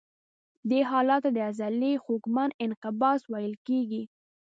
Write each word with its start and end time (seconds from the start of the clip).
دې 0.69 0.79
حالت 0.89 1.19
ته 1.23 1.29
د 1.33 1.37
عضلې 1.47 1.93
خوږمن 2.03 2.49
انقباض 2.65 3.19
ویل 3.31 3.55
کېږي. 3.67 4.03